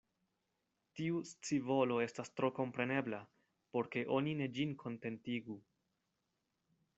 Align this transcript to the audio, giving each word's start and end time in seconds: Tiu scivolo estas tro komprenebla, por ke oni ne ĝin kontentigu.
Tiu 0.99 1.19
scivolo 1.31 1.97
estas 2.05 2.31
tro 2.39 2.49
komprenebla, 2.61 3.19
por 3.77 3.91
ke 3.97 4.03
oni 4.17 4.35
ne 4.41 4.49
ĝin 4.57 4.75
kontentigu. 4.85 5.61